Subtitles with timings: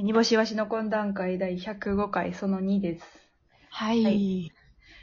[0.00, 3.04] ー煮干しわしの懇談会第105回その2です。
[3.70, 4.04] はい。
[4.04, 4.52] はいい、い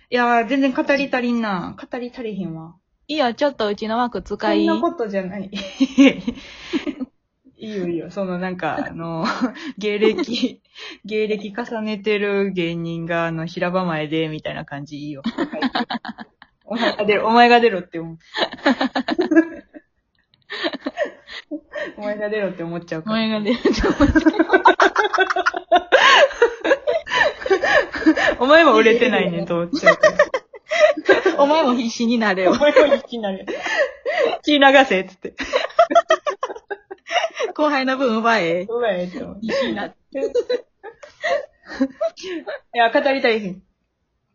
[0.09, 1.75] やー、全然語り足りんな。
[1.77, 2.75] 語り足りひんわ。
[3.07, 4.65] いよ、ちょっとうちの枠使い。
[4.65, 5.49] そんなことじゃない。
[7.59, 8.11] いいよいいよ。
[8.11, 9.25] そのなんか、あの、
[9.79, 10.61] 芸歴、
[11.05, 15.23] 芸歴重ねてる芸人が、あの、平場前で、みたいな感じいいよ。
[16.65, 18.17] お前が出ろ、お前が出ろって思う。
[21.97, 23.15] お前が出ろって思っちゃうから。
[23.15, 23.59] お前が出る
[28.39, 30.17] お前も売れてないねんと思っちゃうから。
[31.43, 32.59] お前も必死になれおよ。
[32.59, 33.45] 前も一気になる。
[34.43, 35.33] 血流せっつって。
[37.55, 38.67] 後輩の分奪え。
[38.69, 39.39] うまいって思う。
[39.41, 39.95] 必死になって。
[40.19, 40.21] い
[42.77, 43.61] や、語りたいひん。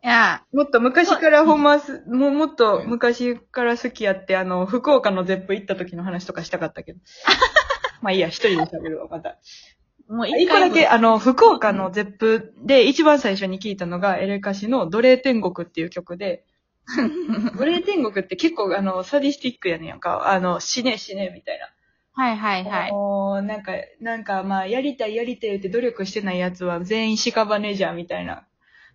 [0.05, 6.99] いや、もっと昔からほんます、もうもっと昔から好きやって、あの、福岡のゼップ行った時の話とかしたかったけど。
[8.03, 9.39] まあいいや、一人で喋るわ、また。
[10.09, 16.45] もう一個だけ、あの、福岡のゼップで一番最初に聞いたのが、エレカシの奴隷天国っていう曲で、
[17.57, 20.29] 奴隷天国って結構、あの、サディスティックやねんやんか。
[20.31, 21.69] あの、死ね死ねみたいな。
[22.15, 22.91] はいはいはい。
[22.91, 28.49] もう、なんか、なんか、まあ、やりたいやりたいって努力してないやつは全員屍じゃん、みたいな。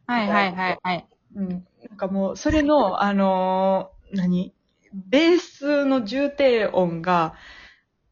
[0.08, 1.08] はいはいはいはい。
[1.36, 1.50] うん。
[1.50, 1.58] な
[1.96, 4.54] んかもう、それの、あのー何？
[4.94, 7.36] ベースの重低音が、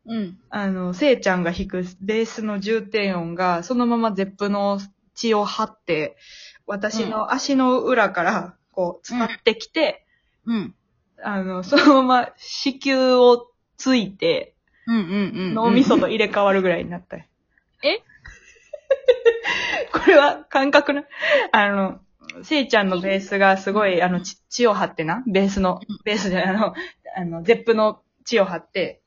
[0.05, 0.37] うん。
[0.49, 4.79] あの、せいちゃんが弾くベースの重低音が、そのままゼップの
[5.15, 6.17] 血を張って、
[6.67, 10.05] 私の足の裏から、こう、伝ってきて、
[10.45, 10.75] うん。
[11.23, 14.53] あの、そのまま子宮をついて、
[14.85, 15.05] うんうんう
[15.51, 15.53] ん。
[15.55, 17.23] 脳みそと入れ替わるぐらいになったよ。
[17.83, 18.01] え？
[19.93, 21.03] これは感覚な。
[21.51, 21.99] あの、
[22.43, 26.73] せいちゃんのベースがすごい、あの、ち血を張ってな、ベースの、ベースじゃない、あの、
[27.17, 29.01] あの、ゼップの血を張って、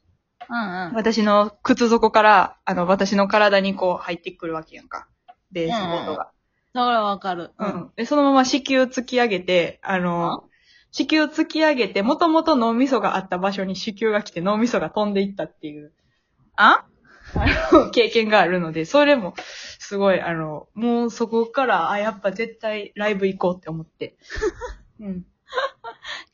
[0.49, 0.95] うんうん。
[0.95, 5.09] 私の靴底から、あの、私の体にこう入ってくるわけやんか。
[5.53, 6.31] ベースの音が。
[6.75, 7.51] それはわかる。
[7.59, 7.67] う。
[7.67, 7.93] ん。
[7.97, 10.45] で、そのまま子宮突き上げて、あの、
[10.91, 15.93] 子宮突き上げて、もともと脳みそがあった場所に子宮が来て脳みそが飛んでいったっていう、
[16.57, 16.85] あ？
[17.35, 19.35] あの、経験があるので、それも、
[19.79, 24.17] すごい、あの、もうそこから、あ、やっぱ絶対ライブ行こうって思って。
[25.01, 25.25] うん。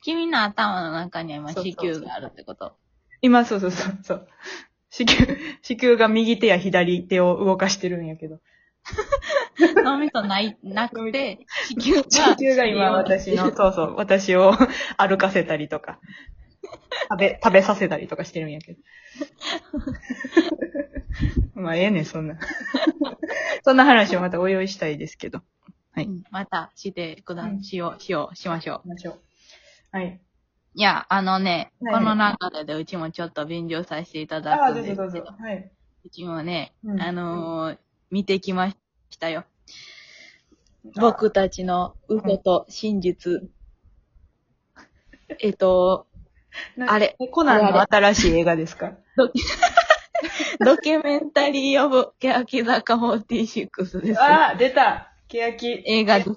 [0.01, 2.75] 君の頭の中には今子宮があるってこと？
[3.21, 4.27] 今、そうそうそうそう。
[4.89, 5.17] 子宮、
[5.61, 8.39] 子宮が右手や左手を動かしてるんやけど。
[9.83, 11.39] 脳みそない、なくて、
[11.79, 12.09] 子宮が。
[12.09, 14.53] 子宮が今私の、そうそう、私を
[14.97, 15.99] 歩かせたりとか、
[17.09, 18.79] 食べ、食べさせたりとかしてるんやけど。
[21.61, 22.37] まあ、ええねん、そんな。
[23.63, 25.41] そんな話をまたお用意したいですけど。
[25.91, 26.05] はい。
[26.05, 28.89] うんまたしてくだうん、しよう、しよう、しましょう。
[28.89, 29.19] ましょう。
[29.91, 30.19] はい。
[30.73, 35.71] いや、あのね、はいこの流れでうちもちょっと便乗させていただああ、くんですけどどうぞどうぞ。、はい。
[36.03, 37.77] うちもね、うんあのー
[38.11, 38.77] 見てきまし
[39.19, 39.45] たよ。
[40.95, 43.49] 僕たちの嘘と真実。
[45.39, 46.14] えっと、な
[46.87, 48.93] あれえコナンの新しい映画ですか？
[49.17, 49.31] ド
[50.65, 54.21] ドキュメンタリーオブ欅坂46です。
[54.21, 55.83] ああ、出た欅。
[55.85, 56.31] 映画です。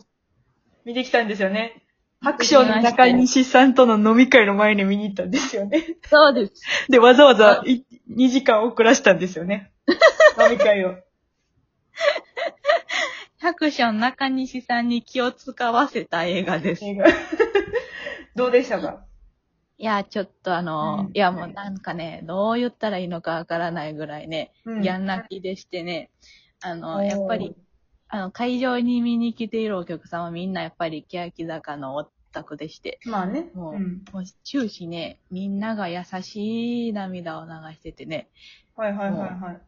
[0.84, 1.82] 見てきたんですよね。
[2.20, 5.96] 白書の中西さんとの飲み会の前に見に行ったんですよね。
[6.08, 6.52] そうです。
[6.90, 9.70] で、わざわざい2時間遅らしたんですよね。
[10.40, 10.96] 飲み会を。
[13.40, 16.84] 百姓中西さんに気を使わせた映画です。
[18.34, 19.04] どうでしたか？
[19.78, 26.10] いや、ちょっとあのーうんいやもうなんかね、どう言ったらいいのかわからないぐらいね、うんギャン泣きでしてね、
[26.60, 27.56] あおの、ーやっぱり、
[28.08, 33.50] あの、会場に見に来ているお客さんはみんなやっぱり欅坂のオタクでして、まあね。
[33.54, 38.28] もう、うんもう終始ね、みんなが優しい涙を流しててね、
[38.76, 39.60] はいはいはいはい。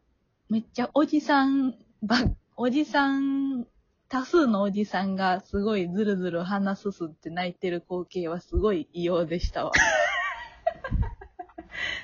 [0.49, 2.17] めっちゃおじさんば、
[2.57, 3.65] おじさん、
[4.09, 9.71] 多数のおじさんがすごいずるずる鼻すすって泣いてる光景はすごい異様でしたわ。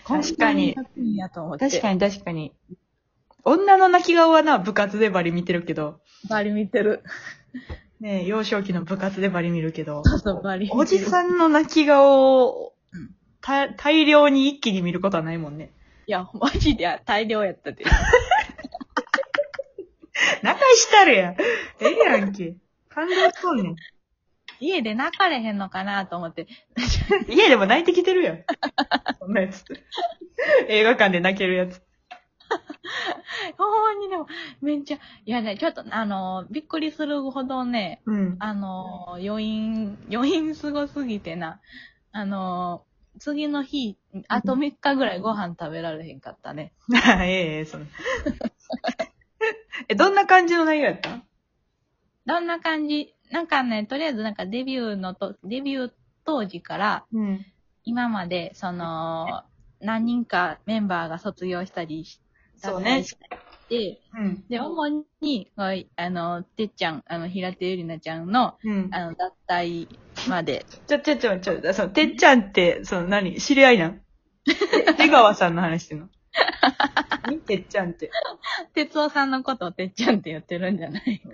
[0.07, 0.75] 確かに。
[1.59, 2.54] 確かに確かに。
[3.44, 6.00] 女の泣き顔はな、部活でバリ見てるけど、
[6.30, 7.04] バリ見てる。
[8.00, 10.81] ね幼少期の部活でバリ見るけど、そうそう、バリ見てる。
[10.81, 13.12] おじさんの泣き顔をうん
[13.42, 15.71] た大量に一気に見ることはないもんね。
[16.06, 17.86] いや、マジで大量やったで。
[20.44, 21.33] 仲したるやん。
[21.33, 21.38] え
[21.80, 22.56] えやんけ。
[22.89, 23.75] 感動しとんねん。
[24.59, 26.48] 家で泣かれへんのかなと思って。
[27.27, 28.44] 家でも泣いてきてるやん。
[29.19, 29.63] そんなやつ。
[30.68, 31.81] 映画館で泣けるやつ。
[33.57, 34.27] ほんまにでも、
[34.62, 38.36] めっちゃ、いやね、ちょっと、あの、びっくりするほどね、うん。
[38.39, 41.59] あの、余韻、余韻すごすぎてな、
[42.12, 42.83] あの、
[43.19, 46.74] 次の日、あと3日ぐらいご飯食べられへんかったね。
[46.94, 47.86] え えええ、その。
[49.89, 51.21] え、どんな感じの内容やった？
[52.25, 53.13] どんな感じ？
[53.31, 55.91] なんかね、とりあえずなんかデビューのと、デビュー
[56.25, 57.45] 当時から、うん。
[57.83, 59.44] 今まで、その、
[59.79, 62.19] 何人かメンバーが卒業したりし
[62.57, 63.03] そうね。
[63.69, 64.44] て、うん。
[64.50, 68.89] で、主に、はいあの、てっちゃん、あの、平手ゆりなちゃんの、うん。
[68.91, 69.88] あの、脱退
[70.30, 73.39] まで、ちょ、ちょ、ちょ、ちょ、その、てっちゃんって、その、何？
[73.39, 74.01] 知り合いなん？
[74.97, 76.09] 出川さんの話してんの？
[77.23, 78.09] 何てっちゃんって。
[78.73, 81.21] 哲夫さんのことをてっちゃんって言ってるんじゃない？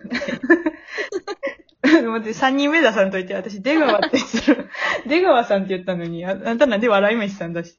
[2.12, 4.70] 待って、三人目出さんといて、私、出川ってする。
[5.08, 7.78] 出川さんって言ったのに、ああんたなんで笑い飯さんだし。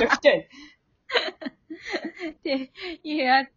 [0.00, 0.42] めちゃくちゃ や。
[2.42, 2.70] で、
[3.02, 3.48] 平、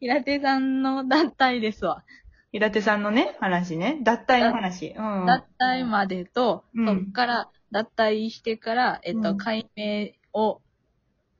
[0.00, 2.04] 平手さんの脱退ですわ。
[2.52, 3.98] 平手さんのね、話ね。
[4.02, 4.94] 脱退の話。
[4.96, 5.26] うん。
[5.26, 10.60] 脱退までと、うんそっから、脱退してから、えっと、うん解明を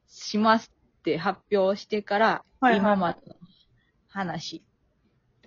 [0.06, 3.37] しますって発表してから、はいはい今までの
[4.08, 4.64] 話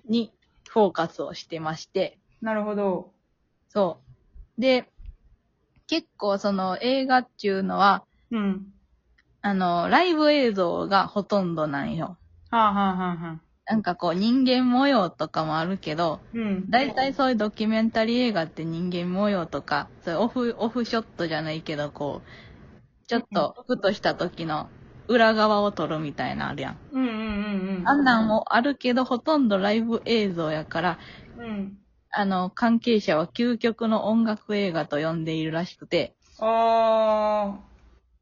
[0.06, 0.32] に
[0.70, 3.14] フォーカスをしてまして、なるほど。
[3.70, 4.00] そ
[4.58, 4.62] う。
[4.62, 4.86] で、
[5.88, 8.74] 結構その映画っていうのは、うん。
[9.42, 12.18] あの、ライブ映像がほとんどなんよ。
[12.50, 16.70] はあ、はあはあはあ、なんかこう人間模様とかもあるけど、うん。
[16.70, 24.70] 大体そういうドキュメンタリー映画って人間模様とか、そういうオフ、オフショットじゃないけど、こう、ちょっとふとした時の
[25.08, 26.78] 裏側を撮るみたいなのあるやん。
[26.92, 27.88] うんうんうんうん。
[27.88, 31.00] あんなんもあるけど、ほとんどライブ映像やから、
[31.38, 31.81] うん。
[32.12, 37.56] あの、関係者は究極の音楽映画と呼んでいるらしくて、あ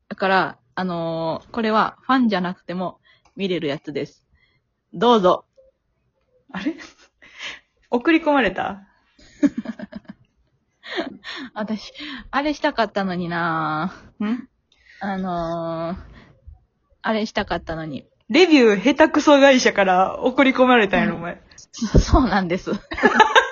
[0.09, 2.99] だから、あのーこれはファンじゃなくても
[3.35, 4.25] 見れるやつです。
[4.93, 5.45] どうぞ。
[6.53, 6.57] ー。
[6.57, 6.75] あれ？
[7.91, 8.87] 送り込まれた？
[11.53, 11.93] 私、
[12.31, 14.47] あれしたかったのになぁん？
[15.01, 15.97] あのー、
[17.01, 18.05] あれしたかったのに。
[18.29, 21.41] レビュー下手くそ会社から送り込まれたんやろ、お前。
[21.71, 22.71] そそうなんです。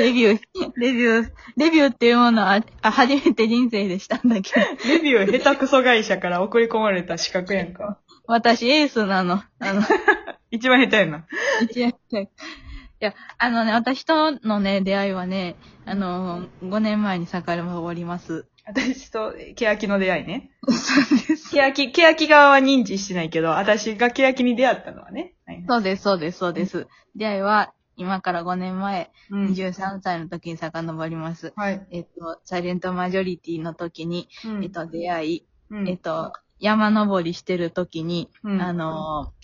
[0.00, 0.40] レビュー、
[0.76, 7.98] レビュー、レビューっていうものは、あ初めて人生でしたんだけど、レビュー下手くそ会社から送り込まれた資格やんか。
[8.26, 9.42] 私エースなの。
[9.58, 9.82] あの、
[10.50, 11.26] 一番下手やな。
[11.60, 15.56] 一応いや、あのね、私とのね、出会いはね、
[15.86, 18.46] あの、5年前に遡ります。
[18.66, 20.50] 私と、欅の出会いね。
[20.68, 21.50] そうです。
[21.50, 25.34] 欅、欅側は認知してないけど、私が欅に出会ったのはね。
[25.46, 26.88] はいそうです、そうです、そうです。
[27.16, 29.46] 出会いは、今から5年前、うん。
[29.48, 31.52] 23歳の時に遡ります。
[31.54, 31.86] はい。
[31.90, 39.40] えっと、サイレントマジョリティの時に、うんえっと、出会い、うんえっと、山登りしてる時に、うんあのー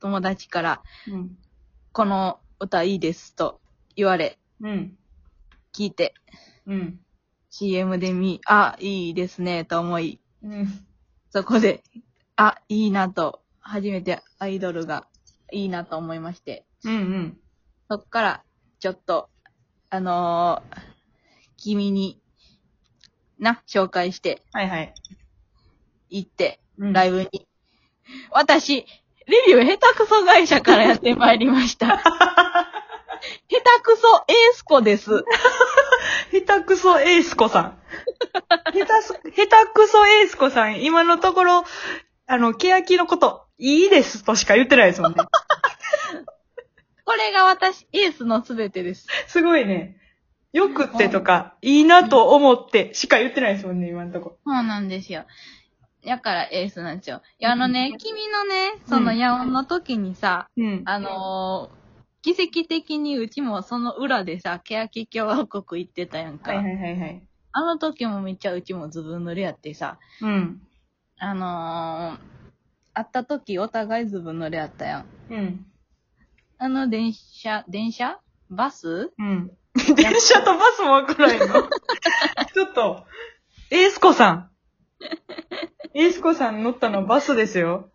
[0.00, 1.38] 友達から、うん。
[1.92, 3.60] この歌いいですと
[3.96, 4.98] 言われ、うん。
[5.72, 6.12] 聞いて、
[6.66, 7.00] うん。
[7.50, 10.86] CM で見、あ、いいですね、と思い、うん。
[11.30, 11.84] そこで、
[12.36, 15.06] あ、いいなと、初めてアイドルが
[15.52, 16.92] いいなと思いまして、うん。
[16.92, 17.38] うん。
[17.94, 18.42] そっから、
[18.80, 19.28] ちょっと、
[19.88, 20.78] あのー
[21.56, 22.20] 君に、
[23.38, 24.94] な、紹介して、はいはい。
[26.10, 27.46] 行って、うんライブに。
[28.32, 28.84] 私、
[29.28, 31.86] レビュー下手くそ会社からやってまいりました。
[32.02, 35.24] 下手くそエースコです。
[36.32, 37.78] 下手くそエース子さん。
[38.72, 41.64] 下手す、下手くそエース子さん、今のところ、
[42.26, 45.18] あの、欅のこと、いいですとしか言ってないですもんね。
[47.04, 49.06] これが私、エースのすべてです。
[49.28, 49.96] すごいね。
[50.52, 55.24] よくってとか、いいなと思ってしか言ってないですもんね、今のとこそうなんですよ。
[56.06, 57.22] だからエースなんですよ。
[57.38, 60.64] いや、あのね、君のね、その野音の時にさ、ろ。
[60.64, 60.82] うん。
[60.86, 61.84] あのー
[62.24, 66.52] 奇跡的にうちもその裏でさ、欅共和国行ってたやんか。
[66.52, 67.22] はいはいはいはい。
[67.52, 70.62] あの時もめっちゃうちもずぶ濡れやってさ、うん。
[71.18, 72.18] あのー、
[72.94, 75.06] 会った時お互いずぶ濡れやったやん。
[75.30, 75.66] うん。
[76.58, 78.18] あの電車、電車？
[78.50, 79.12] バス？
[79.18, 79.50] うん。
[79.96, 81.46] 電車とバスもわからんの
[82.54, 83.04] ちょっと、
[83.70, 84.50] エース子さん。
[85.94, 87.90] エース子さん乗ったのバスですよ。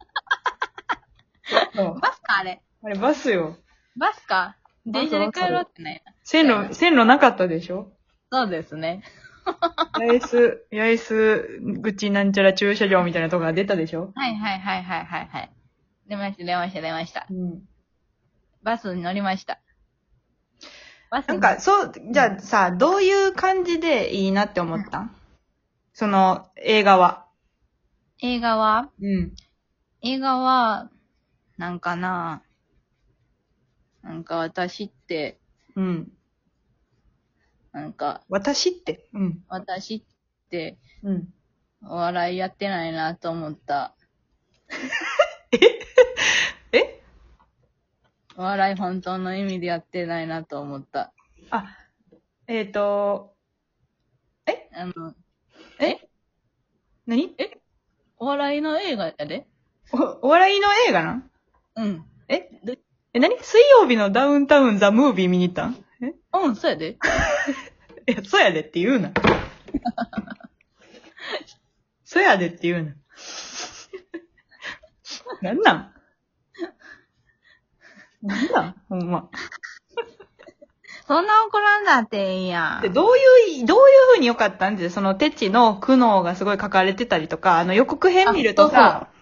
[1.49, 2.61] ちょっとバスかあれ？
[2.83, 3.57] あれバスよ。
[3.97, 6.13] バスか電車で帰ろうってないな。
[6.23, 7.91] 線路、線路なかったでしょ？
[8.31, 9.03] そうですね。
[9.93, 14.11] 八重洲、八重洲口なんちゃら駐車場みたいなとこが出たでしょ？
[14.15, 15.51] はいはいはいはいはいはい。
[16.07, 17.25] 出ました出ました出ました。
[17.29, 17.61] うん。
[18.63, 19.59] バスに乗りました。
[21.09, 24.99] バスになんか、そう、じゃあさ、どういう感じでいいなって思った？
[24.99, 25.15] ん
[25.93, 27.25] その、映画は。
[28.21, 28.91] 映画は？
[29.01, 29.33] うん。
[30.01, 30.89] 映画は、
[31.57, 32.43] なんかな？
[34.01, 35.39] なんか私って、
[35.75, 36.11] うん。
[37.71, 39.07] なんか私って？
[39.13, 39.43] うん。
[39.47, 40.03] 私っ
[40.49, 41.33] てうん。
[41.83, 43.95] お笑いやってないなと思った。
[45.51, 45.57] え？
[48.39, 51.11] お笑い本当の意味でやってないなと思った。
[51.49, 51.75] あ、
[52.47, 53.33] えっ、と、
[54.73, 55.13] あの、
[57.05, 57.35] 何？
[58.15, 59.45] お笑いの映画やで。
[59.91, 61.29] お、お笑いの映画なん？
[61.75, 62.05] うん。
[62.29, 62.49] え？
[63.13, 63.37] え、何？
[63.41, 65.83] 水曜日のダウンタウンザ・ムービー見に行ったん？
[66.01, 66.13] え？
[66.31, 66.91] うん、そうやで。
[68.07, 69.11] いや、そうやでって言うな。
[72.05, 72.95] そうやでって言うな。
[75.51, 75.98] なんなん？
[78.21, 79.29] なんなんほんま。
[81.07, 82.93] そんな怒らんだっていいやで、ん。
[82.93, 89.19] どういう、どういう風に良かったんで、その、テチの苦悩がすごい書かれてたりとか、あの、予告編見るとさ、うん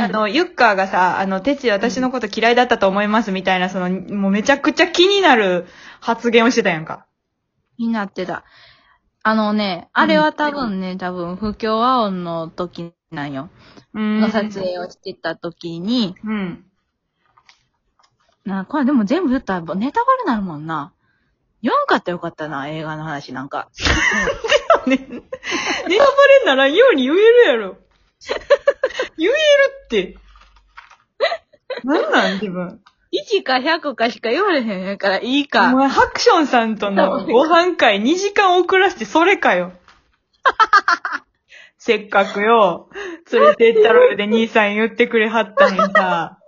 [0.00, 5.66] あの、ユッカーがさ、あの、テチ私のこと嫌いだったと思いますみたいな、その、もうめちゃくちゃ気になる
[6.00, 7.06] 発言をしてたやんか。
[7.78, 8.44] になってた。
[9.22, 13.48] あのね、あれは多分ね、多分、不協和音の時なんよ。
[13.94, 16.64] うんの撮影をしてた時に、うん。
[18.48, 20.92] な、これでも全部言ったらネタバレになるもんな。
[21.62, 23.68] 言わんかったらよかったな、映画の話なんか。
[24.86, 24.96] ね、
[25.88, 27.76] ネタバレならんように言えるやろ。
[29.16, 29.36] 言える
[29.84, 30.18] って。
[31.84, 32.80] なんなん自分。
[33.12, 35.74] 1か100かしか言われへんやからいいおか。
[35.74, 39.72] 前、ハクションさんとのご飯会2時間遅らしてそれかよ。
[41.78, 42.90] せっかくよ、
[43.32, 46.38] 連れてったろよで兄さん言ってくれはったのにさ、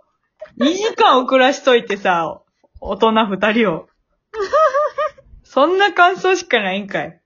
[0.61, 2.43] 2時間遅らしといてさ、
[2.81, 3.89] 大人2人を。
[5.43, 7.07] そんな感想しかないんかい。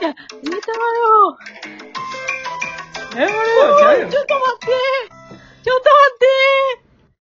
[0.00, 0.16] いや、ネ
[0.60, 1.38] タバレを。
[3.16, 4.66] え、これよ、ちゃうよちょっと待って
[5.62, 6.87] ちょっと待って